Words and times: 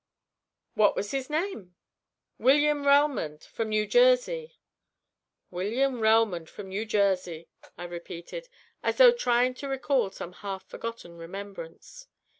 "What 0.73 0.95
was 0.95 1.11
his 1.11 1.29
name?" 1.29 1.75
"William 2.39 2.85
Relmond, 2.87 3.43
from 3.43 3.69
New 3.69 3.85
Jersey." 3.85 4.57
"William 5.51 5.99
Relmond, 5.99 6.49
from 6.49 6.69
New 6.69 6.87
Jersey," 6.87 7.49
I 7.77 7.83
repeated, 7.83 8.49
as 8.81 8.97
though 8.97 9.11
trying 9.11 9.53
to 9.53 9.67
recall 9.67 10.09
some 10.09 10.33
half 10.33 10.65
forgotten 10.67 11.19
remembrance. 11.19 12.07